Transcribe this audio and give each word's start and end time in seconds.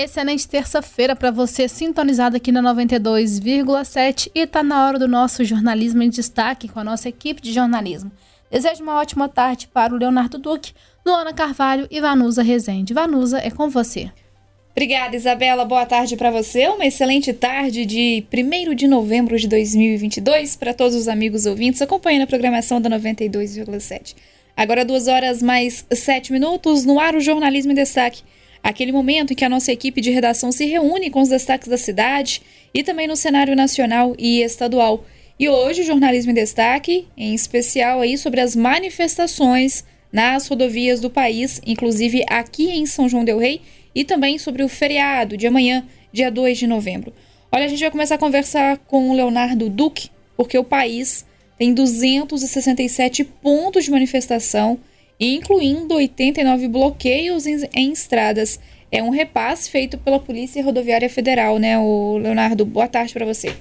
Excelente 0.00 0.46
terça-feira 0.46 1.16
para 1.16 1.32
você 1.32 1.66
sintonizado 1.66 2.36
aqui 2.36 2.52
na 2.52 2.62
92,7 2.62 4.30
e 4.32 4.46
tá 4.46 4.62
na 4.62 4.86
hora 4.86 4.96
do 4.96 5.08
nosso 5.08 5.44
jornalismo 5.44 6.00
em 6.04 6.08
destaque 6.08 6.68
com 6.68 6.78
a 6.78 6.84
nossa 6.84 7.08
equipe 7.08 7.42
de 7.42 7.52
jornalismo. 7.52 8.12
Desejo 8.48 8.84
uma 8.84 9.00
ótima 9.00 9.28
tarde 9.28 9.66
para 9.66 9.92
o 9.92 9.96
Leonardo 9.96 10.38
Duque, 10.38 10.72
Luana 11.04 11.32
Carvalho 11.32 11.88
e 11.90 12.00
Vanusa 12.00 12.44
Rezende. 12.44 12.94
Vanusa, 12.94 13.40
é 13.40 13.50
com 13.50 13.68
você. 13.68 14.08
Obrigada, 14.70 15.16
Isabela. 15.16 15.64
Boa 15.64 15.84
tarde 15.84 16.16
para 16.16 16.30
você. 16.30 16.68
Uma 16.68 16.86
excelente 16.86 17.32
tarde 17.32 17.84
de 17.84 18.24
1 18.32 18.76
de 18.76 18.86
novembro 18.86 19.36
de 19.36 19.48
2022 19.48 20.54
para 20.54 20.72
todos 20.72 20.94
os 20.94 21.08
amigos 21.08 21.44
ouvintes 21.44 21.82
acompanhando 21.82 22.22
a 22.22 22.28
programação 22.28 22.80
da 22.80 22.88
92,7. 22.88 24.14
Agora, 24.56 24.84
duas 24.84 25.08
horas 25.08 25.42
mais 25.42 25.84
sete 25.90 26.32
minutos, 26.32 26.84
no 26.84 27.00
ar 27.00 27.16
o 27.16 27.20
Jornalismo 27.20 27.72
em 27.72 27.74
Destaque 27.74 28.22
aquele 28.62 28.92
momento 28.92 29.32
em 29.32 29.36
que 29.36 29.44
a 29.44 29.48
nossa 29.48 29.72
equipe 29.72 30.00
de 30.00 30.10
redação 30.10 30.52
se 30.52 30.64
reúne 30.66 31.10
com 31.10 31.20
os 31.20 31.28
destaques 31.28 31.68
da 31.68 31.78
cidade 31.78 32.42
e 32.72 32.82
também 32.82 33.06
no 33.06 33.16
cenário 33.16 33.56
nacional 33.56 34.14
e 34.18 34.42
estadual. 34.42 35.04
E 35.38 35.48
hoje 35.48 35.84
Jornalismo 35.84 36.32
em 36.32 36.34
Destaque, 36.34 37.06
em 37.16 37.34
especial 37.34 38.00
aí 38.00 38.18
sobre 38.18 38.40
as 38.40 38.56
manifestações 38.56 39.84
nas 40.12 40.48
rodovias 40.48 41.00
do 41.00 41.10
país, 41.10 41.60
inclusive 41.64 42.24
aqui 42.28 42.70
em 42.70 42.86
São 42.86 43.08
João 43.08 43.24
del 43.24 43.38
Rei, 43.38 43.60
e 43.94 44.04
também 44.04 44.38
sobre 44.38 44.62
o 44.62 44.68
feriado 44.68 45.36
de 45.36 45.46
amanhã, 45.46 45.86
dia 46.12 46.30
2 46.30 46.58
de 46.58 46.66
novembro. 46.66 47.12
Olha, 47.50 47.64
a 47.64 47.68
gente 47.68 47.80
vai 47.80 47.90
começar 47.90 48.16
a 48.16 48.18
conversar 48.18 48.78
com 48.78 49.10
o 49.10 49.14
Leonardo 49.14 49.68
Duque, 49.68 50.10
porque 50.36 50.58
o 50.58 50.64
país 50.64 51.24
tem 51.56 51.74
267 51.74 53.24
pontos 53.24 53.84
de 53.84 53.90
manifestação 53.90 54.78
incluindo 55.26 55.94
89 55.94 56.68
bloqueios 56.68 57.46
em, 57.46 57.68
em 57.74 57.92
estradas. 57.92 58.60
É 58.90 59.02
um 59.02 59.10
repasse 59.10 59.70
feito 59.70 59.98
pela 59.98 60.18
Polícia 60.18 60.62
Rodoviária 60.64 61.10
Federal, 61.10 61.58
né, 61.58 61.78
o 61.78 62.18
Leonardo? 62.18 62.64
Boa 62.64 62.88
tarde 62.88 63.12
para 63.12 63.26
você. 63.26 63.54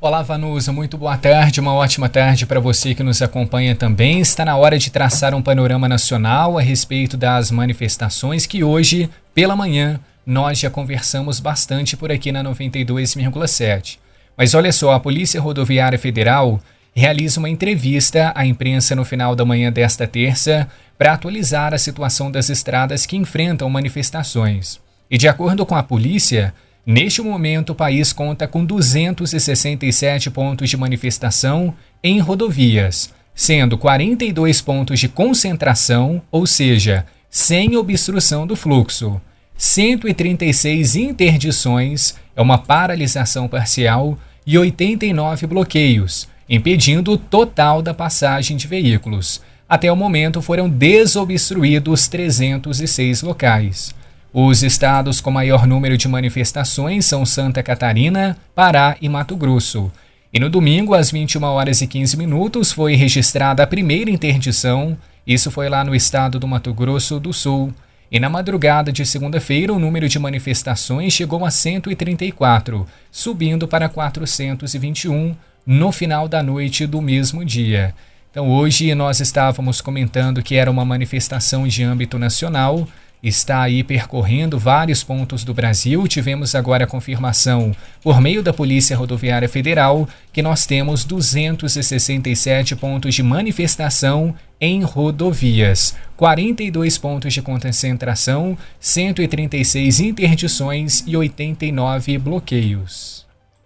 Olá, 0.00 0.22
Vanusa, 0.22 0.70
muito 0.70 0.98
boa 0.98 1.16
tarde, 1.16 1.60
uma 1.60 1.72
ótima 1.72 2.10
tarde 2.10 2.44
para 2.44 2.60
você 2.60 2.94
que 2.94 3.02
nos 3.02 3.22
acompanha 3.22 3.74
também. 3.74 4.20
Está 4.20 4.44
na 4.44 4.56
hora 4.56 4.78
de 4.78 4.90
traçar 4.90 5.34
um 5.34 5.40
panorama 5.40 5.88
nacional 5.88 6.58
a 6.58 6.60
respeito 6.60 7.16
das 7.16 7.50
manifestações 7.50 8.44
que 8.44 8.62
hoje, 8.62 9.08
pela 9.32 9.56
manhã, 9.56 9.98
nós 10.26 10.58
já 10.58 10.68
conversamos 10.68 11.40
bastante 11.40 11.96
por 11.96 12.12
aqui 12.12 12.32
na 12.32 12.44
92,7. 12.44 13.98
Mas 14.36 14.52
olha 14.52 14.72
só, 14.72 14.92
a 14.92 15.00
Polícia 15.00 15.40
Rodoviária 15.40 15.98
Federal 15.98 16.60
realiza 16.94 17.40
uma 17.40 17.50
entrevista 17.50 18.32
à 18.34 18.46
imprensa 18.46 18.94
no 18.94 19.04
final 19.04 19.34
da 19.34 19.44
manhã 19.44 19.72
desta 19.72 20.06
terça 20.06 20.68
para 20.96 21.12
atualizar 21.12 21.74
a 21.74 21.78
situação 21.78 22.30
das 22.30 22.48
estradas 22.48 23.04
que 23.04 23.16
enfrentam 23.16 23.68
manifestações. 23.68 24.80
E 25.10 25.18
de 25.18 25.26
acordo 25.26 25.66
com 25.66 25.74
a 25.74 25.82
polícia, 25.82 26.54
neste 26.86 27.20
momento 27.20 27.70
o 27.70 27.74
país 27.74 28.12
conta 28.12 28.46
com 28.46 28.64
267 28.64 30.30
pontos 30.30 30.70
de 30.70 30.76
manifestação 30.76 31.74
em 32.02 32.20
rodovias, 32.20 33.12
sendo 33.34 33.76
42 33.76 34.60
pontos 34.60 35.00
de 35.00 35.08
concentração, 35.08 36.22
ou 36.30 36.46
seja, 36.46 37.04
sem 37.28 37.76
obstrução 37.76 38.46
do 38.46 38.54
fluxo. 38.54 39.20
136 39.56 40.96
interdições, 40.96 42.14
é 42.36 42.42
uma 42.42 42.58
paralisação 42.58 43.48
parcial, 43.48 44.16
e 44.46 44.58
89 44.58 45.46
bloqueios, 45.46 46.28
impedindo 46.48 47.12
o 47.12 47.18
total 47.18 47.82
da 47.82 47.94
passagem 47.94 48.56
de 48.56 48.66
veículos. 48.66 49.40
Até 49.68 49.90
o 49.90 49.96
momento 49.96 50.42
foram 50.42 50.68
desobstruídos 50.68 52.06
306 52.08 53.22
locais. 53.22 53.94
Os 54.32 54.62
estados 54.62 55.20
com 55.20 55.30
maior 55.30 55.66
número 55.66 55.96
de 55.96 56.08
manifestações 56.08 57.06
são 57.06 57.24
Santa 57.24 57.62
Catarina, 57.62 58.36
Pará 58.54 58.96
e 59.00 59.08
Mato 59.08 59.36
Grosso. 59.36 59.90
E 60.32 60.40
no 60.40 60.50
domingo, 60.50 60.94
às 60.94 61.12
21 61.12 61.44
horas 61.44 61.80
e 61.80 61.86
15 61.86 62.16
minutos, 62.16 62.72
foi 62.72 62.96
registrada 62.96 63.62
a 63.62 63.66
primeira 63.66 64.10
interdição. 64.10 64.98
Isso 65.24 65.50
foi 65.50 65.68
lá 65.68 65.84
no 65.84 65.94
estado 65.94 66.40
do 66.40 66.48
Mato 66.48 66.74
Grosso 66.74 67.20
do 67.20 67.32
Sul. 67.32 67.72
E 68.10 68.18
na 68.18 68.28
madrugada 68.28 68.92
de 68.92 69.06
segunda-feira, 69.06 69.72
o 69.72 69.78
número 69.78 70.08
de 70.08 70.18
manifestações 70.18 71.12
chegou 71.12 71.44
a 71.44 71.50
134, 71.50 72.86
subindo 73.10 73.68
para 73.68 73.88
421 73.88 75.36
no 75.66 75.90
final 75.92 76.28
da 76.28 76.42
noite 76.42 76.86
do 76.86 77.00
mesmo 77.00 77.44
dia. 77.44 77.94
Então, 78.30 78.50
hoje 78.50 78.92
nós 78.94 79.20
estávamos 79.20 79.80
comentando 79.80 80.42
que 80.42 80.56
era 80.56 80.70
uma 80.70 80.84
manifestação 80.84 81.68
de 81.68 81.84
âmbito 81.84 82.18
nacional, 82.18 82.88
está 83.22 83.62
aí 83.62 83.82
percorrendo 83.82 84.58
vários 84.58 85.02
pontos 85.02 85.44
do 85.44 85.54
Brasil. 85.54 86.06
Tivemos 86.06 86.54
agora 86.54 86.84
a 86.84 86.86
confirmação 86.86 87.74
por 88.02 88.20
meio 88.20 88.42
da 88.42 88.52
Polícia 88.52 88.96
Rodoviária 88.96 89.48
Federal 89.48 90.08
que 90.32 90.42
nós 90.42 90.66
temos 90.66 91.04
267 91.04 92.76
pontos 92.76 93.14
de 93.14 93.22
manifestação 93.22 94.34
em 94.60 94.82
rodovias, 94.82 95.96
42 96.16 96.98
pontos 96.98 97.32
de 97.32 97.40
concentração, 97.40 98.56
136 98.80 100.00
interdições 100.00 101.04
e 101.06 101.16
89 101.16 102.18
bloqueios. 102.18 103.23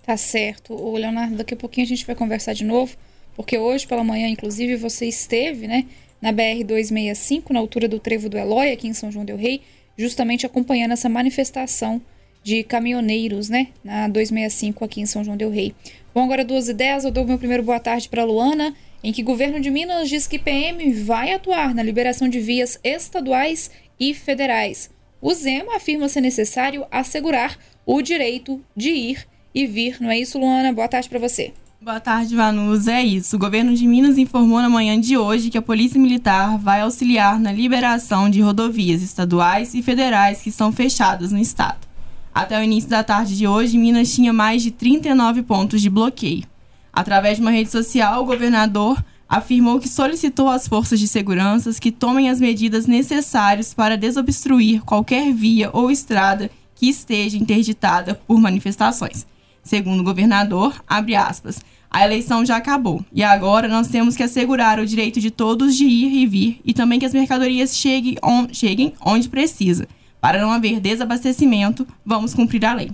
Tá 0.09 0.17
certo. 0.17 0.73
O 0.73 0.97
Leonardo, 0.97 1.37
daqui 1.37 1.53
a 1.53 1.57
pouquinho 1.59 1.85
a 1.85 1.89
gente 1.89 2.07
vai 2.07 2.17
conversar 2.17 2.55
de 2.55 2.65
novo, 2.65 2.97
porque 3.37 3.59
hoje 3.59 3.87
pela 3.87 4.03
manhã, 4.03 4.27
inclusive, 4.27 4.75
você 4.75 5.05
esteve, 5.05 5.69
né, 5.69 5.85
na 6.19 6.33
BR 6.33 6.65
265, 6.65 7.53
na 7.53 7.61
altura 7.61 7.87
do 7.87 8.01
Trevo 8.01 8.27
do 8.27 8.39
Eloy, 8.39 8.73
aqui 8.73 8.89
em 8.89 8.95
São 8.95 9.13
João 9.13 9.23
del 9.23 9.37
Rei, 9.37 9.61
justamente 9.99 10.47
acompanhando 10.47 10.93
essa 10.93 11.11
manifestação 11.11 12.01
de 12.43 12.65
caminhoneiros, 12.65 13.51
né, 13.51 13.69
na 13.85 14.09
265 14.09 14.83
aqui 14.83 15.03
em 15.03 15.05
São 15.05 15.23
João 15.23 15.37
del 15.37 15.51
Rei. 15.51 15.75
Bom, 16.15 16.25
agora 16.25 16.43
duas 16.43 16.71
ideias, 16.71 17.05
eu 17.05 17.11
dou 17.11 17.27
meu 17.27 17.37
primeiro 17.37 17.63
boa 17.63 17.79
tarde 17.79 18.09
para 18.09 18.25
Luana, 18.25 18.75
em 19.05 19.13
que 19.13 19.21
o 19.21 19.27
governo 19.27 19.61
de 19.61 19.71
Minas 19.71 20.09
diz 20.09 20.27
que 20.27 20.39
PM 20.39 20.91
vai 21.03 21.35
atuar 21.35 21.75
na 21.75 21.83
liberação 21.83 22.31
de 22.31 22.41
vias 22.41 22.81
estaduais 22.83 23.71
e 24.01 24.15
federais. 24.15 24.89
O 25.21 25.35
Zema 25.35 25.77
afirma 25.77 26.09
ser 26.09 26.23
necessário 26.23 26.87
assegurar 26.91 27.59
o 27.85 28.01
direito 28.01 28.59
de 28.75 28.89
ir 28.89 29.29
e 29.59 29.67
vir. 29.67 29.97
Não 30.01 30.11
é 30.11 30.19
isso, 30.19 30.39
Luana? 30.39 30.73
Boa 30.73 30.89
tarde 30.89 31.09
para 31.09 31.19
você. 31.19 31.53
Boa 31.81 32.01
tarde, 32.01 32.35
Vanusa. 32.35 32.93
É 32.93 33.03
isso. 33.03 33.37
O 33.37 33.39
governo 33.39 33.75
de 33.75 33.87
Minas 33.87 34.19
informou 34.19 34.61
na 34.61 34.69
manhã 34.69 35.01
de 35.01 35.17
hoje 35.17 35.51
que 35.51 35.59
a 35.59 35.63
Polícia 35.63 36.01
Militar 36.01 36.59
vai 36.59 36.81
auxiliar 36.81 37.39
na 37.39 37.53
liberação 37.53 38.31
de 38.31 38.41
rodovias 38.41 39.03
estaduais 39.03 39.75
e 39.75 39.83
federais 39.83 40.41
que 40.41 40.49
estão 40.49 40.73
fechadas 40.73 41.33
no 41.33 41.39
estado. 41.39 41.87
Até 42.35 42.59
o 42.59 42.63
início 42.63 42.89
da 42.89 43.03
tarde 43.03 43.37
de 43.37 43.47
hoje, 43.47 43.79
Minas 43.79 44.15
tinha 44.15 44.33
mais 44.33 44.63
de 44.63 44.71
39 44.71 45.43
pontos 45.43 45.81
de 45.81 45.91
bloqueio. 45.91 46.45
Através 46.93 47.37
de 47.37 47.43
uma 47.43 47.51
rede 47.51 47.71
social, 47.71 48.23
o 48.23 48.27
governador 48.27 49.03
afirmou 49.29 49.79
que 49.79 49.89
solicitou 49.89 50.49
às 50.49 50.67
forças 50.67 50.99
de 50.99 51.07
segurança 51.07 51.73
que 51.81 51.93
tomem 51.93 52.31
as 52.31 52.41
medidas 52.41 52.87
necessárias 52.87 53.75
para 53.75 53.97
desobstruir 53.97 54.83
qualquer 54.83 55.33
via 55.33 55.71
ou 55.73 55.91
estrada 55.91 56.51
que 56.75 56.89
esteja 56.89 57.37
interditada 57.37 58.15
por 58.15 58.41
manifestações. 58.41 59.27
Segundo 59.69 60.01
o 60.01 60.03
governador, 60.03 60.83
abre 60.89 61.15
aspas, 61.15 61.61
a 61.91 62.03
eleição 62.03 62.43
já 62.43 62.57
acabou 62.57 63.05
e 63.13 63.23
agora 63.23 63.69
nós 63.69 63.89
temos 63.89 64.17
que 64.17 64.23
assegurar 64.23 64.81
o 64.81 64.87
direito 64.87 65.21
de 65.21 65.31
todos 65.31 65.77
de 65.77 65.85
ir 65.85 66.23
e 66.23 66.27
vir 66.27 66.61
e 66.65 66.73
também 66.73 66.99
que 66.99 67.05
as 67.05 67.13
mercadorias 67.13 67.77
cheguem, 67.77 68.17
on, 68.25 68.49
cheguem 68.51 68.95
onde 69.05 69.29
precisa. 69.29 69.87
Para 70.23 70.41
não 70.41 70.51
haver 70.51 70.81
desabastecimento, 70.81 71.87
vamos 72.03 72.33
cumprir 72.33 72.65
a 72.65 72.73
lei. 72.73 72.91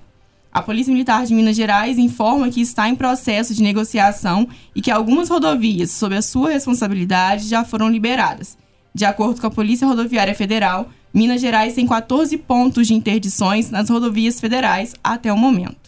A 0.53 0.61
Polícia 0.61 0.93
Militar 0.93 1.25
de 1.25 1.33
Minas 1.33 1.55
Gerais 1.55 1.97
informa 1.97 2.51
que 2.51 2.61
está 2.61 2.89
em 2.89 2.97
processo 2.97 3.55
de 3.55 3.62
negociação 3.62 4.49
e 4.75 4.83
que 4.83 4.91
algumas 4.91 5.29
rodovias, 5.29 5.93
sob 5.93 6.17
a 6.17 6.23
sua 6.23 6.51
responsabilidade, 6.51 7.47
já 7.47 7.65
foram 7.65 7.89
liberadas. 7.89 8.59
De 8.93 9.05
acordo 9.05 9.41
com 9.41 9.47
a 9.47 9.51
Polícia 9.53 9.87
Rodoviária 9.87 10.35
Federal, 10.35 10.91
Minas 11.12 11.41
Gerais 11.41 11.75
tem 11.75 11.87
14 11.87 12.37
pontos 12.39 12.88
de 12.88 12.94
interdições 12.94 13.70
nas 13.70 13.88
rodovias 13.88 14.41
federais 14.41 14.93
até 15.05 15.32
o 15.32 15.38
momento. 15.38 15.83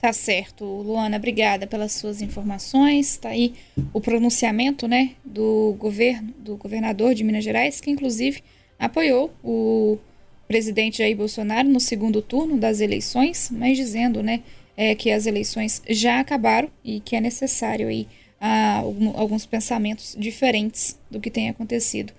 Tá 0.00 0.12
certo, 0.12 0.64
Luana, 0.64 1.16
obrigada 1.16 1.66
pelas 1.66 1.92
suas 1.92 2.22
informações. 2.22 3.16
Tá 3.16 3.30
aí 3.30 3.54
o 3.92 4.00
pronunciamento, 4.00 4.86
né, 4.86 5.10
do 5.24 5.74
governo, 5.76 6.32
do 6.38 6.56
governador 6.56 7.14
de 7.14 7.24
Minas 7.24 7.42
Gerais, 7.42 7.80
que 7.80 7.90
inclusive 7.90 8.42
apoiou 8.78 9.32
o 9.42 9.98
presidente 10.46 10.98
Jair 10.98 11.16
Bolsonaro 11.16 11.68
no 11.68 11.80
segundo 11.80 12.22
turno 12.22 12.56
das 12.56 12.80
eleições, 12.80 13.50
mas 13.50 13.76
dizendo, 13.76 14.22
né, 14.22 14.42
é, 14.76 14.94
que 14.94 15.10
as 15.10 15.26
eleições 15.26 15.82
já 15.88 16.20
acabaram 16.20 16.70
e 16.84 17.00
que 17.00 17.16
é 17.16 17.20
necessário 17.20 17.88
aí 17.88 18.06
ah, 18.40 18.78
alguns 19.14 19.46
pensamentos 19.46 20.14
diferentes 20.16 20.96
do 21.10 21.18
que 21.20 21.28
tem 21.28 21.48
acontecido. 21.48 22.12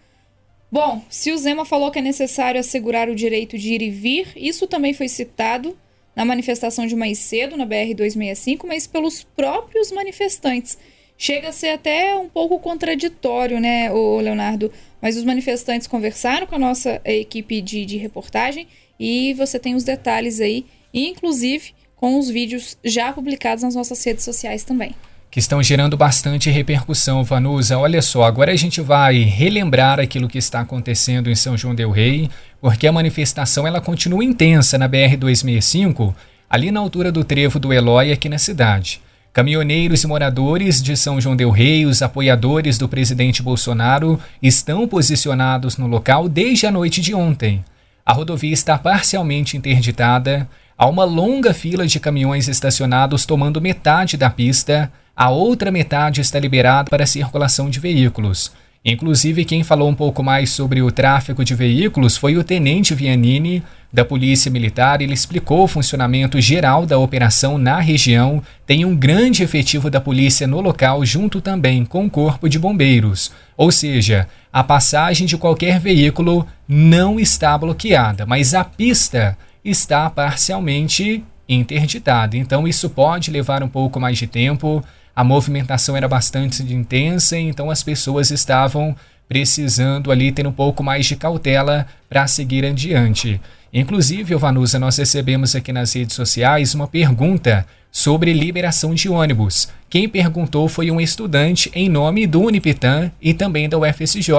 Bom, 0.70 1.02
se 1.10 1.32
o 1.32 1.38
Zema 1.38 1.64
falou 1.64 1.90
que 1.90 2.00
é 2.00 2.02
necessário 2.02 2.60
assegurar 2.60 3.10
o 3.10 3.16
direito 3.16 3.58
de 3.58 3.74
ir 3.74 3.82
e 3.82 3.90
vir, 3.90 4.28
isso 4.36 4.68
também 4.68 4.94
foi 4.94 5.08
citado 5.08 5.76
na 6.20 6.26
manifestação 6.26 6.86
de 6.86 6.98
mais 6.98 7.18
cedo, 7.18 7.56
na 7.56 7.66
BR-265, 7.66 8.66
mas 8.68 8.86
pelos 8.86 9.24
próprios 9.24 9.90
manifestantes. 9.90 10.78
Chega 11.18 11.48
a 11.48 11.54
ser 11.54 11.70
até 11.70 12.14
um 12.14 12.28
pouco 12.28 12.60
contraditório, 12.60 13.58
né, 13.58 13.90
o 13.90 14.20
Leonardo? 14.20 14.70
mas 15.02 15.16
os 15.16 15.24
manifestantes 15.24 15.88
conversaram 15.88 16.46
com 16.46 16.56
a 16.56 16.60
nossa 16.60 17.00
equipe 17.06 17.62
de, 17.62 17.86
de 17.86 17.96
reportagem 17.96 18.68
e 19.00 19.34
você 19.36 19.58
tem 19.58 19.76
os 19.76 19.86
detalhes 19.86 20.42
aí, 20.42 20.66
inclusive 20.94 21.74
com 21.96 22.20
os 22.20 22.28
vídeos 22.28 22.78
já 22.84 23.14
publicados 23.14 23.64
nas 23.64 23.76
nossas 23.76 24.04
redes 24.04 24.26
sociais 24.26 24.66
também 24.66 24.94
que 25.32 25.40
estão 25.40 25.62
gerando 25.62 25.96
bastante 25.96 26.50
repercussão, 26.50 27.24
Vanusa. 27.24 27.78
Olha 27.78 28.02
só, 28.02 28.24
agora 28.24 28.52
a 28.52 28.56
gente 28.56 28.82
vai 28.82 29.20
relembrar 29.20 30.00
aquilo 30.00 30.28
que 30.28 30.40
está 30.40 30.62
acontecendo 30.62 31.30
em 31.30 31.36
São 31.36 31.56
João 31.56 31.76
del 31.76 31.92
Rei, 31.92 32.30
porque 32.60 32.88
a 32.88 32.92
manifestação 32.92 33.68
ela 33.68 33.80
continua 33.80 34.24
intensa 34.24 34.78
na 34.78 34.88
BR 34.88 35.16
265, 35.18 36.16
ali 36.50 36.72
na 36.72 36.80
altura 36.80 37.12
do 37.12 37.24
trevo 37.24 37.60
do 37.60 37.72
Eloy 37.72 38.12
aqui 38.12 38.28
na 38.28 38.40
cidade. 38.40 39.02
Caminhoneiros 39.32 40.04
e 40.04 40.08
moradores 40.08 40.82
de 40.82 40.98
São 40.98 41.22
João 41.22 41.36
del 41.36 41.52
Rei, 41.52 41.86
os 41.86 42.02
apoiadores 42.02 42.80
do 42.80 42.90
presidente 42.90 43.44
Bolsonaro, 43.44 44.20
estão 44.42 44.88
posicionados 44.88 45.78
no 45.78 45.86
local 45.86 46.28
desde 46.28 46.66
a 46.66 46.72
noite 46.72 47.00
de 47.00 47.14
ontem. 47.14 47.64
A 48.04 48.12
rodovia 48.12 48.52
está 48.52 48.76
parcialmente 48.76 49.56
interditada, 49.56 50.50
há 50.80 50.88
uma 50.88 51.04
longa 51.04 51.54
fila 51.54 51.86
de 51.86 52.00
caminhões 52.00 52.48
estacionados 52.48 53.26
tomando 53.26 53.60
metade 53.60 54.16
da 54.16 54.30
pista, 54.30 54.90
a 55.14 55.30
outra 55.30 55.70
metade 55.70 56.22
está 56.22 56.40
liberada 56.40 56.90
para 56.90 57.06
circulação 57.06 57.70
de 57.70 57.82
veículos. 57.82 58.54
Inclusive, 58.86 59.44
quem 59.44 59.62
falou 59.62 59.90
um 59.90 59.94
pouco 59.94 60.24
mais 60.24 60.52
sobre 60.52 60.82
o 60.82 60.90
tráfego 60.90 61.44
de 61.44 61.54
veículos 61.54 62.16
foi 62.16 62.38
o 62.38 62.46
tenente 62.46 62.96
Vianini, 62.96 63.62
da 63.92 64.06
Polícia 64.06 64.50
Militar. 64.50 65.02
Ele 65.02 65.14
explicou 65.14 65.64
o 65.64 65.68
funcionamento 65.68 66.40
geral 66.40 66.86
da 66.86 66.98
operação 66.98 67.58
na 67.58 67.82
região. 67.82 68.42
Tem 68.66 68.86
um 68.86 68.96
grande 68.96 69.44
efetivo 69.44 69.90
da 69.90 70.00
polícia 70.00 70.48
no 70.48 70.62
local, 70.62 71.04
junto 71.04 71.42
também 71.42 71.84
com 71.84 72.06
o 72.06 72.10
Corpo 72.10 72.48
de 72.48 72.58
Bombeiros. 72.58 73.34
Ou 73.58 73.70
seja, 73.70 74.30
a 74.54 74.64
passagem 74.64 75.28
de 75.28 75.36
qualquer 75.36 75.78
veículo 75.78 76.48
não 76.66 77.20
está 77.20 77.58
bloqueada, 77.58 78.26
mas 78.26 78.54
a 78.54 78.64
pista 78.64 79.38
está 79.64 80.10
parcialmente 80.10 81.24
interditada. 81.48 82.38
Então, 82.38 82.68
isso 82.68 82.90
pode 82.90 83.32
levar 83.32 83.64
um 83.64 83.70
pouco 83.70 84.00
mais 84.00 84.18
de 84.18 84.28
tempo 84.28 84.84
a 85.20 85.24
movimentação 85.26 85.98
era 85.98 86.08
bastante 86.08 86.64
intensa, 86.74 87.38
então 87.38 87.70
as 87.70 87.84
pessoas 87.84 88.32
estavam 88.32 88.96
precisando 89.28 90.14
ali 90.14 90.32
ter 90.32 90.48
um 90.48 90.52
pouco 90.54 90.82
mais 90.82 91.06
de 91.08 91.18
cautela 91.18 91.86
para 92.08 92.26
seguir 92.26 92.66
adiante. 92.66 93.38
Inclusive, 93.74 94.34
Vanusa, 94.36 94.80
nós 94.80 94.96
recebemos 94.96 95.58
aqui 95.58 95.74
nas 95.74 95.92
redes 95.92 96.16
sociais 96.16 96.74
uma 96.74 96.88
pergunta 96.88 97.66
sobre 97.92 98.32
liberação 98.32 98.94
de 98.94 99.10
ônibus. 99.10 99.68
Quem 99.90 100.08
perguntou 100.08 100.70
foi 100.70 100.90
um 100.90 101.02
estudante 101.02 101.70
em 101.76 101.90
nome 101.90 102.26
do 102.26 102.40
Unipitan 102.40 103.12
e 103.22 103.34
também 103.34 103.68
da 103.68 103.78
UFSJ. 103.78 104.32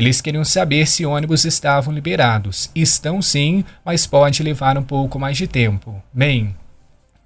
Eles 0.00 0.22
queriam 0.22 0.46
saber 0.46 0.86
se 0.86 1.04
ônibus 1.04 1.44
estavam 1.44 1.92
liberados. 1.92 2.70
Estão 2.74 3.20
sim, 3.20 3.62
mas 3.84 4.06
pode 4.06 4.42
levar 4.42 4.78
um 4.78 4.82
pouco 4.82 5.18
mais 5.18 5.36
de 5.36 5.46
tempo. 5.46 6.02
Bem, 6.10 6.56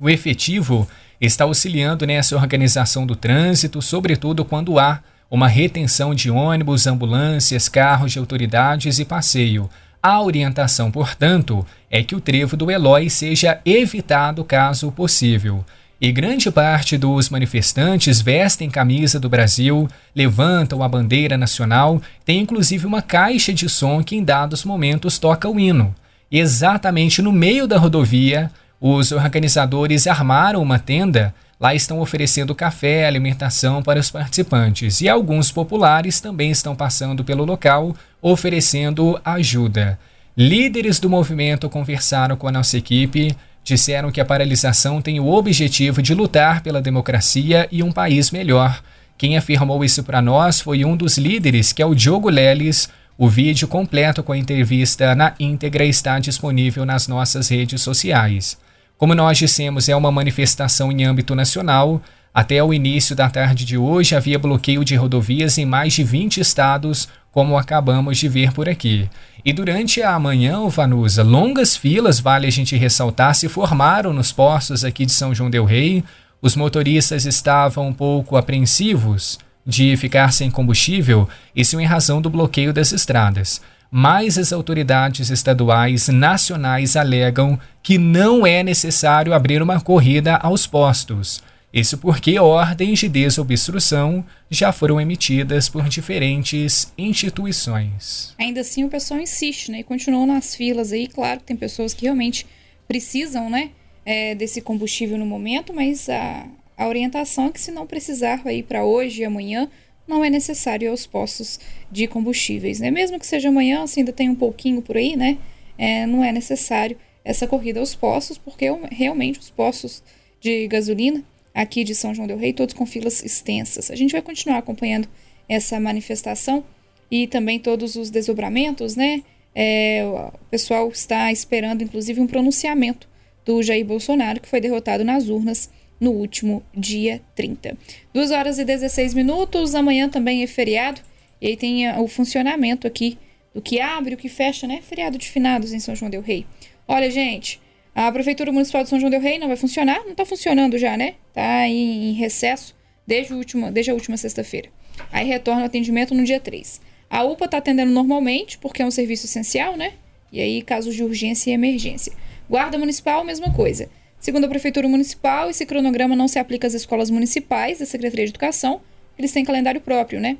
o 0.00 0.10
efetivo 0.10 0.88
está 1.20 1.44
auxiliando 1.44 2.04
nessa 2.04 2.34
organização 2.34 3.06
do 3.06 3.14
trânsito, 3.14 3.80
sobretudo 3.80 4.44
quando 4.44 4.76
há 4.76 4.98
uma 5.30 5.46
retenção 5.46 6.16
de 6.16 6.32
ônibus, 6.32 6.88
ambulâncias, 6.88 7.68
carros 7.68 8.10
de 8.10 8.18
autoridades 8.18 8.98
e 8.98 9.04
passeio. 9.04 9.70
A 10.02 10.20
orientação, 10.20 10.90
portanto, 10.90 11.64
é 11.88 12.02
que 12.02 12.16
o 12.16 12.20
trevo 12.20 12.56
do 12.56 12.72
Eloy 12.72 13.08
seja 13.08 13.60
evitado 13.64 14.42
caso 14.42 14.90
possível. 14.90 15.64
E 16.04 16.12
grande 16.12 16.50
parte 16.50 16.98
dos 16.98 17.30
manifestantes 17.30 18.20
vestem 18.20 18.68
camisa 18.68 19.18
do 19.18 19.26
Brasil, 19.26 19.88
levantam 20.14 20.82
a 20.82 20.86
bandeira 20.86 21.38
nacional, 21.38 21.98
tem 22.26 22.40
inclusive 22.40 22.84
uma 22.84 23.00
caixa 23.00 23.54
de 23.54 23.70
som 23.70 24.04
que 24.04 24.14
em 24.14 24.22
dados 24.22 24.66
momentos 24.66 25.18
toca 25.18 25.48
o 25.48 25.58
hino. 25.58 25.94
Exatamente 26.30 27.22
no 27.22 27.32
meio 27.32 27.66
da 27.66 27.78
rodovia, 27.78 28.50
os 28.78 29.12
organizadores 29.12 30.06
armaram 30.06 30.60
uma 30.60 30.78
tenda. 30.78 31.34
Lá 31.58 31.74
estão 31.74 32.00
oferecendo 32.00 32.54
café, 32.54 33.06
alimentação 33.06 33.82
para 33.82 33.98
os 33.98 34.10
participantes 34.10 35.00
e 35.00 35.08
alguns 35.08 35.50
populares 35.50 36.20
também 36.20 36.50
estão 36.50 36.76
passando 36.76 37.24
pelo 37.24 37.46
local 37.46 37.96
oferecendo 38.20 39.18
ajuda. 39.24 39.98
Líderes 40.36 41.00
do 41.00 41.08
movimento 41.08 41.70
conversaram 41.70 42.36
com 42.36 42.46
a 42.46 42.52
nossa 42.52 42.76
equipe, 42.76 43.34
disseram 43.64 44.12
que 44.12 44.20
a 44.20 44.24
paralisação 44.24 45.00
tem 45.00 45.18
o 45.18 45.26
objetivo 45.26 46.02
de 46.02 46.14
lutar 46.14 46.60
pela 46.60 46.82
democracia 46.82 47.66
e 47.72 47.82
um 47.82 47.90
país 47.90 48.30
melhor. 48.30 48.82
Quem 49.16 49.36
afirmou 49.36 49.82
isso 49.84 50.04
para 50.04 50.20
nós 50.20 50.60
foi 50.60 50.84
um 50.84 50.96
dos 50.96 51.16
líderes, 51.16 51.72
que 51.72 51.80
é 51.80 51.86
o 51.86 51.94
Diogo 51.94 52.28
Leles. 52.28 52.90
O 53.16 53.28
vídeo 53.28 53.66
completo 53.66 54.22
com 54.22 54.32
a 54.32 54.38
entrevista 54.38 55.14
na 55.14 55.34
íntegra 55.40 55.84
está 55.84 56.18
disponível 56.18 56.84
nas 56.84 57.08
nossas 57.08 57.48
redes 57.48 57.80
sociais. 57.80 58.58
Como 58.98 59.14
nós 59.14 59.38
dissemos, 59.38 59.88
é 59.88 59.96
uma 59.96 60.12
manifestação 60.12 60.92
em 60.92 61.04
âmbito 61.04 61.34
nacional. 61.34 62.02
Até 62.34 62.62
o 62.62 62.74
início 62.74 63.14
da 63.14 63.30
tarde 63.30 63.64
de 63.64 63.78
hoje 63.78 64.16
havia 64.16 64.38
bloqueio 64.38 64.84
de 64.84 64.96
rodovias 64.96 65.56
em 65.56 65.64
mais 65.64 65.92
de 65.92 66.02
20 66.02 66.40
estados, 66.40 67.08
como 67.34 67.58
acabamos 67.58 68.16
de 68.16 68.28
ver 68.28 68.52
por 68.52 68.68
aqui. 68.68 69.10
E 69.44 69.52
durante 69.52 70.00
a 70.00 70.16
manhã, 70.20 70.68
Vanusa, 70.68 71.24
longas 71.24 71.76
filas, 71.76 72.20
vale 72.20 72.46
a 72.46 72.50
gente 72.50 72.76
ressaltar, 72.76 73.34
se 73.34 73.48
formaram 73.48 74.12
nos 74.12 74.30
postos 74.30 74.84
aqui 74.84 75.04
de 75.04 75.10
São 75.10 75.34
João 75.34 75.50
del 75.50 75.64
Rei. 75.64 76.04
Os 76.40 76.54
motoristas 76.54 77.26
estavam 77.26 77.88
um 77.88 77.92
pouco 77.92 78.36
apreensivos 78.36 79.36
de 79.66 79.96
ficar 79.96 80.32
sem 80.32 80.48
combustível, 80.48 81.28
isso 81.56 81.80
em 81.80 81.84
razão 81.84 82.22
do 82.22 82.30
bloqueio 82.30 82.72
das 82.72 82.92
estradas 82.92 83.60
mas 83.96 84.36
as 84.38 84.52
autoridades 84.52 85.30
estaduais 85.30 86.08
nacionais 86.08 86.96
alegam 86.96 87.56
que 87.80 87.96
não 87.96 88.44
é 88.44 88.60
necessário 88.60 89.32
abrir 89.32 89.62
uma 89.62 89.80
corrida 89.80 90.34
aos 90.34 90.66
postos. 90.66 91.40
Isso 91.74 91.98
porque 91.98 92.38
ordens 92.38 93.00
de 93.00 93.08
desobstrução 93.08 94.24
já 94.48 94.70
foram 94.70 95.00
emitidas 95.00 95.68
por 95.68 95.88
diferentes 95.88 96.92
instituições. 96.96 98.32
Ainda 98.38 98.60
assim, 98.60 98.84
o 98.84 98.88
pessoal 98.88 99.18
insiste, 99.18 99.72
né? 99.72 99.80
E 99.80 99.82
continuam 99.82 100.24
nas 100.24 100.54
filas 100.54 100.92
aí. 100.92 101.08
Claro 101.08 101.40
que 101.40 101.46
tem 101.46 101.56
pessoas 101.56 101.92
que 101.92 102.04
realmente 102.04 102.46
precisam, 102.86 103.50
né? 103.50 103.72
É, 104.06 104.36
desse 104.36 104.60
combustível 104.60 105.18
no 105.18 105.26
momento, 105.26 105.74
mas 105.74 106.08
a, 106.08 106.46
a 106.76 106.86
orientação 106.86 107.46
é 107.46 107.50
que 107.50 107.60
se 107.60 107.72
não 107.72 107.88
precisar 107.88 108.40
aí 108.44 108.62
para 108.62 108.84
hoje 108.84 109.22
e 109.22 109.24
amanhã, 109.24 109.68
não 110.06 110.24
é 110.24 110.30
necessário 110.30 110.88
aos 110.88 111.08
postos 111.08 111.58
de 111.90 112.06
combustíveis, 112.06 112.78
né? 112.78 112.88
Mesmo 112.88 113.18
que 113.18 113.26
seja 113.26 113.48
amanhã, 113.48 113.84
se 113.88 113.98
ainda 113.98 114.12
tem 114.12 114.28
um 114.28 114.36
pouquinho 114.36 114.80
por 114.80 114.96
aí, 114.96 115.16
né? 115.16 115.38
É, 115.76 116.06
não 116.06 116.22
é 116.22 116.30
necessário 116.30 116.96
essa 117.24 117.48
corrida 117.48 117.80
aos 117.80 117.96
postos, 117.96 118.38
porque 118.38 118.66
realmente 118.92 119.40
os 119.40 119.50
postos 119.50 120.04
de 120.40 120.68
gasolina 120.68 121.24
aqui 121.54 121.84
de 121.84 121.94
São 121.94 122.12
João 122.14 122.26
del 122.26 122.36
Rei, 122.36 122.52
todos 122.52 122.74
com 122.74 122.84
filas 122.84 123.22
extensas. 123.22 123.90
A 123.90 123.94
gente 123.94 124.12
vai 124.12 124.20
continuar 124.20 124.58
acompanhando 124.58 125.08
essa 125.48 125.78
manifestação 125.78 126.64
e 127.10 127.26
também 127.26 127.60
todos 127.60 127.94
os 127.94 128.10
desdobramentos, 128.10 128.96
né? 128.96 129.22
É, 129.54 130.02
o 130.04 130.46
pessoal 130.50 130.88
está 130.88 131.30
esperando, 131.30 131.82
inclusive, 131.82 132.20
um 132.20 132.26
pronunciamento 132.26 133.08
do 133.44 133.62
Jair 133.62 133.84
Bolsonaro, 133.84 134.40
que 134.40 134.48
foi 134.48 134.60
derrotado 134.60 135.04
nas 135.04 135.28
urnas 135.28 135.70
no 136.00 136.10
último 136.10 136.62
dia 136.76 137.22
30. 137.36 137.76
2 138.12 138.30
horas 138.32 138.58
e 138.58 138.64
16 138.64 139.14
minutos, 139.14 139.76
amanhã 139.76 140.08
também 140.08 140.42
é 140.42 140.46
feriado, 140.46 141.00
e 141.40 141.48
aí 141.48 141.56
tem 141.56 141.88
o 141.98 142.08
funcionamento 142.08 142.86
aqui 142.86 143.16
do 143.54 143.62
que 143.62 143.80
abre, 143.80 144.14
o 144.14 144.16
que 144.16 144.28
fecha, 144.28 144.66
né? 144.66 144.80
Feriado 144.82 145.16
de 145.16 145.28
finados 145.28 145.72
em 145.72 145.78
São 145.78 145.94
João 145.94 146.10
del 146.10 146.22
Rei. 146.22 146.44
Olha, 146.88 147.08
gente, 147.10 147.60
a 147.94 148.10
Prefeitura 148.10 148.50
Municipal 148.50 148.82
de 148.82 148.88
São 148.88 148.98
João 148.98 149.10
del 149.10 149.20
Rei 149.20 149.38
não 149.38 149.46
vai 149.46 149.56
funcionar, 149.56 150.00
não 150.00 150.10
está 150.10 150.24
funcionando 150.24 150.76
já, 150.76 150.96
né? 150.96 151.14
Tá 151.32 151.68
em, 151.68 152.10
em 152.10 152.12
recesso 152.12 152.74
desde, 153.06 153.32
o 153.32 153.36
último, 153.36 153.70
desde 153.70 153.90
a 153.90 153.94
última 153.94 154.16
sexta-feira. 154.16 154.68
Aí 155.12 155.26
retorna 155.26 155.62
o 155.62 155.64
atendimento 155.64 156.14
no 156.14 156.24
dia 156.24 156.40
3. 156.40 156.80
A 157.08 157.22
UPA 157.22 157.44
está 157.44 157.58
atendendo 157.58 157.92
normalmente, 157.92 158.58
porque 158.58 158.82
é 158.82 158.86
um 158.86 158.90
serviço 158.90 159.26
essencial, 159.26 159.76
né? 159.76 159.92
E 160.32 160.40
aí, 160.40 160.62
casos 160.62 160.96
de 160.96 161.04
urgência 161.04 161.50
e 161.50 161.54
emergência. 161.54 162.12
Guarda 162.50 162.76
Municipal, 162.76 163.22
mesma 163.22 163.52
coisa. 163.52 163.88
Segundo 164.18 164.44
a 164.44 164.48
Prefeitura 164.48 164.88
Municipal, 164.88 165.48
esse 165.48 165.64
cronograma 165.64 166.16
não 166.16 166.26
se 166.26 166.38
aplica 166.38 166.66
às 166.66 166.74
escolas 166.74 167.10
municipais 167.10 167.78
da 167.78 167.86
Secretaria 167.86 168.24
de 168.24 168.32
Educação, 168.32 168.80
eles 169.16 169.30
têm 169.30 169.44
calendário 169.44 169.80
próprio, 169.80 170.18
né? 170.18 170.36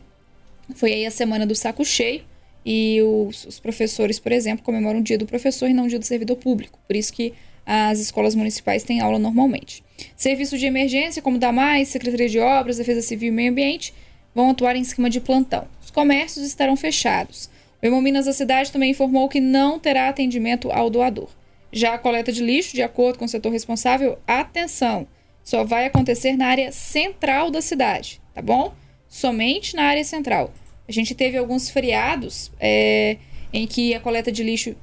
Foi 0.74 0.92
aí 0.92 1.06
a 1.06 1.10
semana 1.10 1.46
do 1.46 1.54
saco 1.54 1.84
cheio 1.84 2.24
e 2.64 3.00
os, 3.02 3.44
os 3.44 3.60
professores, 3.60 4.18
por 4.18 4.32
exemplo, 4.32 4.64
comemoram 4.64 5.00
o 5.00 5.02
dia 5.02 5.18
do 5.18 5.26
professor 5.26 5.68
e 5.68 5.74
não 5.74 5.84
o 5.84 5.88
dia 5.88 5.98
do 5.98 6.04
servidor 6.04 6.36
público. 6.36 6.78
Por 6.86 6.96
isso 6.96 7.12
que 7.12 7.34
as 7.66 7.98
escolas 7.98 8.34
municipais 8.34 8.82
têm 8.82 9.00
aula 9.00 9.18
normalmente. 9.18 9.82
Serviços 10.16 10.60
de 10.60 10.66
emergência, 10.66 11.22
como 11.22 11.38
DAMAIS, 11.38 11.88
Secretaria 11.88 12.28
de 12.28 12.38
Obras, 12.38 12.78
Defesa 12.78 13.02
Civil 13.02 13.28
e 13.28 13.32
Meio 13.32 13.50
Ambiente, 13.50 13.94
vão 14.34 14.50
atuar 14.50 14.76
em 14.76 14.82
esquema 14.82 15.08
de 15.08 15.20
plantão. 15.20 15.66
Os 15.82 15.90
comércios 15.90 16.46
estarão 16.46 16.76
fechados. 16.76 17.48
O 17.82 17.86
Hemominas 17.86 18.26
da 18.26 18.32
cidade 18.32 18.72
também 18.72 18.90
informou 18.90 19.28
que 19.28 19.40
não 19.40 19.78
terá 19.78 20.08
atendimento 20.08 20.70
ao 20.70 20.90
doador. 20.90 21.28
Já 21.72 21.94
a 21.94 21.98
coleta 21.98 22.32
de 22.32 22.42
lixo, 22.42 22.74
de 22.74 22.82
acordo 22.82 23.18
com 23.18 23.24
o 23.24 23.28
setor 23.28 23.50
responsável, 23.50 24.18
atenção, 24.26 25.06
só 25.42 25.64
vai 25.64 25.86
acontecer 25.86 26.36
na 26.36 26.46
área 26.46 26.72
central 26.72 27.50
da 27.50 27.60
cidade, 27.60 28.20
tá 28.32 28.40
bom? 28.40 28.72
Somente 29.08 29.76
na 29.76 29.84
área 29.84 30.04
central. 30.04 30.52
A 30.88 30.92
gente 30.92 31.14
teve 31.14 31.36
alguns 31.36 31.70
feriados 31.70 32.52
é, 32.60 33.16
em 33.52 33.66
que 33.66 33.94
a 33.94 34.00
coleta 34.00 34.30
de 34.30 34.42
lixo 34.42 34.76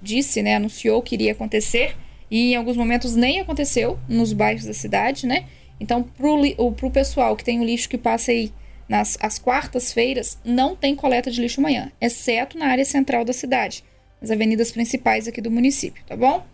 disse, 0.00 0.42
né, 0.42 0.56
anunciou 0.56 1.02
que 1.02 1.14
iria 1.14 1.32
acontecer 1.32 1.96
e 2.30 2.52
em 2.52 2.56
alguns 2.56 2.76
momentos 2.76 3.14
nem 3.14 3.40
aconteceu 3.40 3.98
nos 4.08 4.32
bairros 4.32 4.64
da 4.64 4.72
cidade, 4.72 5.26
né? 5.26 5.44
Então, 5.78 6.02
para 6.02 6.26
o 6.86 6.90
pessoal 6.90 7.36
que 7.36 7.44
tem 7.44 7.60
o 7.60 7.64
lixo 7.64 7.88
que 7.88 7.98
passa 7.98 8.30
aí 8.30 8.52
nas 8.88 9.18
as 9.20 9.38
quartas-feiras, 9.38 10.38
não 10.44 10.76
tem 10.76 10.94
coleta 10.94 11.30
de 11.30 11.40
lixo 11.40 11.60
amanhã, 11.60 11.90
exceto 12.00 12.58
na 12.58 12.66
área 12.66 12.84
central 12.84 13.24
da 13.24 13.32
cidade, 13.32 13.84
nas 14.20 14.30
avenidas 14.30 14.70
principais 14.70 15.26
aqui 15.26 15.40
do 15.40 15.50
município, 15.50 16.02
tá 16.06 16.16
bom? 16.16 16.44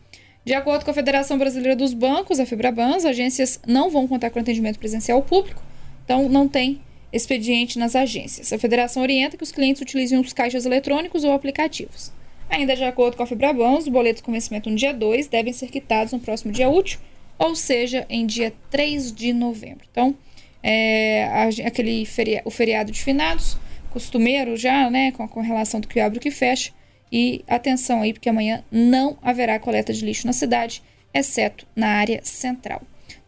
De 0.45 0.55
acordo 0.55 0.85
com 0.85 0.91
a 0.91 0.95
Federação 0.95 1.37
Brasileira 1.37 1.77
dos 1.77 1.93
Bancos, 1.93 2.41
a 2.41 2.47
Fibraban, 2.47 2.97
as 2.97 3.05
agências 3.05 3.61
não 3.67 3.91
vão 3.91 4.09
contar 4.09 4.31
com 4.31 4.39
atendimento 4.39 4.79
presencial 4.79 5.23
público, 5.23 5.63
então 6.05 6.29
não 6.29 6.49
tem 6.49 6.81
expediente 7.13 7.79
nas 7.79 7.97
agências. 7.97 8.53
A 8.53 8.59
federação 8.59 9.03
orienta 9.03 9.37
que 9.37 9.43
os 9.43 9.53
clientes 9.53 9.83
utilizem 9.83 10.19
os 10.19 10.33
caixas 10.33 10.67
eletrônicos 10.67 11.25
ou 11.25 11.33
aplicativos. 11.33 12.13
Ainda 12.51 12.75
de 12.75 12.85
acordo 12.85 13.17
com 13.17 13.23
a 13.23 13.27
Fibraban, 13.27 13.77
os 13.77 13.89
boletos 13.89 14.23
com 14.23 14.33
vencimento 14.33 14.71
no 14.71 14.77
dia 14.77 14.93
2 14.93 15.29
devem 15.29 15.53
ser 15.53 15.69
quitados 15.69 16.13
no 16.13 16.21
próximo 16.21 16.53
dia 16.53 16.69
útil, 16.69 16.99
ou 17.39 17.55
seja, 17.55 18.07
em 18.09 18.27
dia 18.27 18.53
3 18.71 19.13
de 19.13 19.33
novembro. 19.33 19.87
Então, 19.91 20.15
é, 20.63 21.25
aquele 21.65 22.07
o 22.45 22.51
feriado 22.51 22.91
de 22.91 23.03
finados, 23.03 23.57
costumeiro 23.91 24.57
já, 24.57 24.91
né, 24.91 25.13
com, 25.13 25.41
relação 25.41 25.81
do 25.81 25.89
que 25.89 26.01
abre 26.01 26.19
e 26.19 26.21
que 26.21 26.31
fecha. 26.31 26.73
E 27.11 27.43
atenção 27.47 28.03
aí, 28.03 28.13
porque 28.13 28.29
amanhã 28.29 28.63
não 28.71 29.17
haverá 29.23 29.59
coleta 29.59 29.93
de 29.93 30.05
lixo 30.05 30.27
na 30.27 30.33
cidade, 30.33 30.83
exceto 31.13 31.67
na 31.75 31.89
área 31.89 32.21
central. 32.23 32.83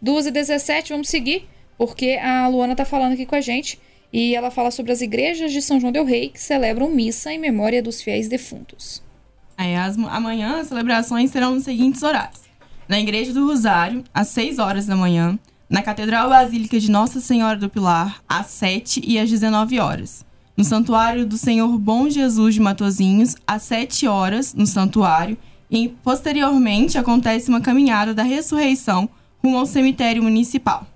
2h17, 0.05 0.91
vamos 0.91 1.09
seguir, 1.09 1.49
porque 1.81 2.21
a 2.23 2.47
Luana 2.47 2.75
está 2.75 2.85
falando 2.85 3.15
aqui 3.15 3.25
com 3.25 3.35
a 3.35 3.41
gente 3.41 3.81
e 4.13 4.35
ela 4.35 4.51
fala 4.51 4.71
sobre 4.71 4.93
as 4.93 5.01
igrejas 5.01 5.51
de 5.51 5.63
São 5.63 5.81
João 5.81 5.91
Del 5.91 6.05
Rei 6.05 6.29
que 6.29 6.39
celebram 6.39 6.91
missa 6.91 7.33
em 7.33 7.39
memória 7.39 7.83
dos 7.83 8.03
fiéis 8.03 8.29
defuntos. 8.29 9.03
É, 9.57 9.79
as, 9.79 9.97
amanhã 9.97 10.61
as 10.61 10.67
celebrações 10.67 11.31
serão 11.31 11.55
nos 11.55 11.65
seguintes 11.65 12.03
horários. 12.03 12.43
Na 12.87 13.01
Igreja 13.01 13.33
do 13.33 13.47
Rosário, 13.47 14.05
às 14.13 14.29
6 14.29 14.59
horas 14.59 14.85
da 14.85 14.95
manhã. 14.95 15.39
Na 15.71 15.81
Catedral 15.81 16.29
Basílica 16.29 16.79
de 16.79 16.91
Nossa 16.91 17.19
Senhora 17.19 17.57
do 17.57 17.71
Pilar, 17.71 18.21
às 18.29 18.49
7 18.49 19.01
e 19.03 19.19
às 19.19 19.31
19 19.31 19.81
horas. 19.81 20.23
No 20.55 20.65
Santuário 20.65 21.25
do 21.25 21.39
Senhor 21.39 21.79
Bom 21.79 22.11
Jesus 22.11 22.57
de 22.57 22.61
Matozinhos, 22.61 23.37
às 23.47 23.63
7 23.63 24.07
horas, 24.07 24.53
no 24.53 24.67
santuário. 24.67 25.35
E 25.71 25.89
posteriormente 25.89 26.99
acontece 26.99 27.49
uma 27.49 27.63
caminhada 27.63 28.13
da 28.13 28.23
ressurreição 28.23 29.09
rumo 29.43 29.57
ao 29.57 29.65
cemitério 29.65 30.23
municipal. 30.23 30.90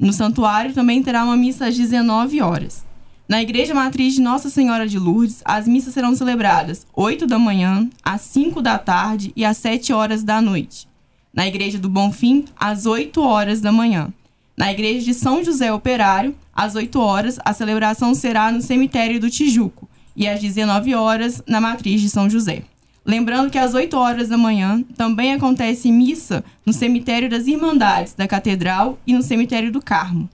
No 0.00 0.14
santuário 0.14 0.72
também 0.72 1.02
terá 1.02 1.22
uma 1.22 1.36
missa 1.36 1.66
às 1.66 1.76
19 1.76 2.40
horas. 2.40 2.86
Na 3.28 3.42
Igreja 3.42 3.74
Matriz 3.74 4.14
de 4.14 4.22
Nossa 4.22 4.48
Senhora 4.48 4.88
de 4.88 4.98
Lourdes, 4.98 5.42
as 5.44 5.68
missas 5.68 5.92
serão 5.92 6.16
celebradas 6.16 6.86
8 6.96 7.26
da 7.26 7.38
manhã, 7.38 7.86
às 8.02 8.22
5 8.22 8.62
da 8.62 8.78
tarde 8.78 9.30
e 9.36 9.44
às 9.44 9.58
7 9.58 9.92
horas 9.92 10.22
da 10.22 10.40
noite. 10.40 10.88
Na 11.34 11.46
Igreja 11.46 11.78
do 11.78 11.90
Bonfim, 11.90 12.46
às 12.58 12.86
8 12.86 13.20
horas 13.20 13.60
da 13.60 13.70
manhã. 13.70 14.08
Na 14.56 14.72
Igreja 14.72 15.04
de 15.04 15.12
São 15.12 15.44
José 15.44 15.70
Operário, 15.70 16.34
às 16.54 16.74
8 16.74 16.98
horas, 16.98 17.38
a 17.44 17.52
celebração 17.52 18.14
será 18.14 18.50
no 18.50 18.62
Cemitério 18.62 19.20
do 19.20 19.28
Tijuco 19.28 19.86
e 20.16 20.26
às 20.26 20.40
19 20.40 20.94
horas 20.94 21.42
na 21.46 21.60
Matriz 21.60 22.00
de 22.00 22.08
São 22.08 22.28
José. 22.28 22.62
Lembrando 23.04 23.50
que 23.50 23.58
às 23.58 23.74
8 23.74 23.96
horas 23.96 24.28
da 24.28 24.36
manhã 24.36 24.82
também 24.96 25.32
acontece 25.32 25.90
missa 25.90 26.44
no 26.64 26.72
cemitério 26.72 27.30
das 27.30 27.46
Irmandades 27.46 28.14
da 28.14 28.28
Catedral 28.28 28.98
e 29.06 29.12
no 29.12 29.22
cemitério 29.22 29.72
do 29.72 29.80
Carmo. 29.80 30.28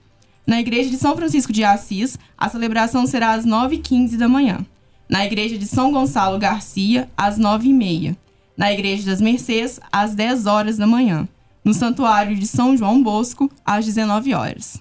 Na 0.45 0.59
igreja 0.59 0.89
de 0.89 0.97
São 0.97 1.15
Francisco 1.15 1.51
de 1.51 1.63
Assis, 1.63 2.17
a 2.37 2.47
celebração 2.49 3.05
será 3.05 3.33
às 3.33 3.45
9h15 3.45 4.17
da 4.17 4.29
manhã. 4.29 4.65
Na 5.09 5.25
igreja 5.25 5.57
de 5.57 5.65
São 5.65 5.91
Gonçalo 5.91 6.37
Garcia, 6.37 7.09
às 7.17 7.39
9h30. 7.39 8.15
Na 8.55 8.71
igreja 8.73 9.05
das 9.05 9.21
Mercês, 9.21 9.79
às 9.91 10.15
10 10.15 10.45
horas 10.45 10.77
da 10.77 10.87
manhã. 10.87 11.27
No 11.63 11.73
santuário 11.73 12.35
de 12.35 12.47
São 12.47 12.75
João 12.77 13.01
Bosco, 13.01 13.51
às 13.65 13.85
19 13.85 14.33
horas. 14.33 14.79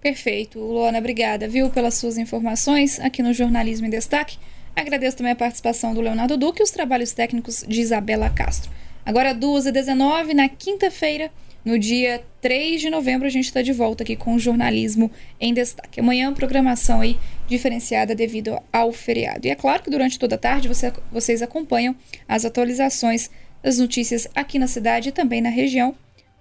Perfeito. 0.00 0.58
Luana, 0.58 0.98
obrigada, 0.98 1.48
viu, 1.48 1.68
pelas 1.68 1.94
suas 1.94 2.16
informações 2.16 3.00
aqui 3.00 3.22
no 3.22 3.32
Jornalismo 3.32 3.86
em 3.86 3.90
Destaque. 3.90 4.38
Agradeço 4.76 5.16
também 5.16 5.32
a 5.32 5.36
participação 5.36 5.94
do 5.94 6.02
Leonardo 6.02 6.36
Duque 6.36 6.60
e 6.60 6.62
os 6.62 6.70
trabalhos 6.70 7.12
técnicos 7.12 7.64
de 7.66 7.80
Isabela 7.80 8.28
Castro. 8.28 8.70
Agora, 9.06 9.34
2h19, 9.34 10.34
na 10.34 10.50
quinta-feira, 10.50 11.30
no 11.64 11.78
dia 11.78 12.22
3 12.42 12.82
de 12.82 12.90
novembro, 12.90 13.26
a 13.26 13.30
gente 13.30 13.46
está 13.46 13.62
de 13.62 13.72
volta 13.72 14.02
aqui 14.02 14.14
com 14.14 14.34
o 14.34 14.38
jornalismo 14.38 15.10
em 15.40 15.54
destaque. 15.54 15.98
Amanhã, 15.98 16.32
programação 16.34 17.00
aí 17.00 17.18
diferenciada 17.48 18.14
devido 18.14 18.60
ao 18.70 18.92
feriado. 18.92 19.46
E 19.46 19.50
é 19.50 19.54
claro 19.54 19.82
que 19.82 19.90
durante 19.90 20.18
toda 20.18 20.34
a 20.34 20.38
tarde 20.38 20.68
você, 20.68 20.92
vocês 21.10 21.40
acompanham 21.40 21.96
as 22.28 22.44
atualizações 22.44 23.30
das 23.62 23.78
notícias 23.78 24.28
aqui 24.34 24.58
na 24.58 24.66
cidade 24.66 25.08
e 25.08 25.12
também 25.12 25.40
na 25.40 25.48
região 25.48 25.94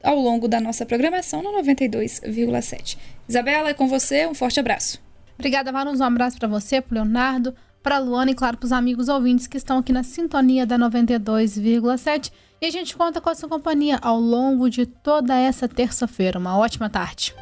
ao 0.04 0.20
longo 0.20 0.48
da 0.48 0.60
nossa 0.60 0.86
programação 0.86 1.42
no 1.42 1.52
92,7. 1.64 2.98
Isabela, 3.28 3.70
é 3.70 3.74
com 3.74 3.88
você, 3.88 4.28
um 4.28 4.36
forte 4.36 4.60
abraço. 4.60 5.02
Obrigada, 5.34 5.72
Vanus. 5.72 6.00
Um 6.00 6.04
abraço 6.04 6.38
para 6.38 6.48
você, 6.48 6.82
para 6.82 7.02
Leonardo, 7.02 7.56
para 7.86 7.98
a 7.98 8.00
Luana 8.00 8.32
e, 8.32 8.34
claro, 8.36 8.58
para 8.58 8.66
os 8.66 8.72
amigos 8.72 9.10
ouvintes 9.10 9.46
que 9.46 9.58
estão 9.58 9.78
aqui 9.78 9.94
na 9.94 10.02
sintonia 10.02 10.66
da 10.66 10.76
92,7. 10.76 12.32
E 12.60 12.66
a 12.66 12.72
gente 12.72 12.98
conta 12.98 13.22
com 13.22 13.30
a 13.30 13.36
sua 13.36 13.48
companhia 13.48 14.00
ao 14.02 14.20
longo 14.20 14.68
de 14.72 14.88
toda 14.88 15.38
essa 15.38 15.68
terça-feira. 15.68 16.40
Uma 16.40 16.58
ótima 16.58 16.90
tarde. 16.90 17.36